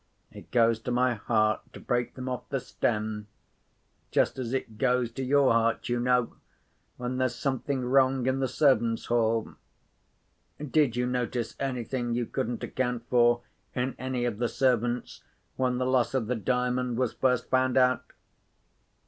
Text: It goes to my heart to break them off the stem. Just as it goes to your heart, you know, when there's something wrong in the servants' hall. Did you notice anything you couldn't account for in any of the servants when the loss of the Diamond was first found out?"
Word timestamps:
It 0.31 0.49
goes 0.49 0.79
to 0.79 0.89
my 0.91 1.13
heart 1.13 1.61
to 1.73 1.79
break 1.79 2.15
them 2.15 2.27
off 2.27 2.49
the 2.49 2.59
stem. 2.59 3.27
Just 4.09 4.39
as 4.39 4.51
it 4.51 4.79
goes 4.79 5.11
to 5.11 5.23
your 5.23 5.53
heart, 5.53 5.89
you 5.89 5.99
know, 5.99 6.37
when 6.97 7.17
there's 7.17 7.35
something 7.35 7.85
wrong 7.85 8.25
in 8.25 8.39
the 8.39 8.47
servants' 8.47 9.05
hall. 9.05 9.53
Did 10.57 10.95
you 10.95 11.05
notice 11.05 11.55
anything 11.59 12.15
you 12.15 12.25
couldn't 12.25 12.63
account 12.63 13.07
for 13.11 13.43
in 13.75 13.93
any 13.99 14.25
of 14.25 14.39
the 14.39 14.49
servants 14.49 15.23
when 15.55 15.77
the 15.77 15.85
loss 15.85 16.15
of 16.15 16.25
the 16.25 16.35
Diamond 16.35 16.97
was 16.97 17.13
first 17.13 17.51
found 17.51 17.77
out?" 17.77 18.03